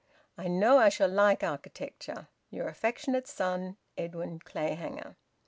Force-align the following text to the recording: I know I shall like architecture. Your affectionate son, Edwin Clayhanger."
I 0.35 0.47
know 0.47 0.79
I 0.79 0.89
shall 0.89 1.07
like 1.09 1.43
architecture. 1.43 2.27
Your 2.49 2.67
affectionate 2.69 3.27
son, 3.27 3.77
Edwin 3.95 4.39
Clayhanger." 4.39 5.15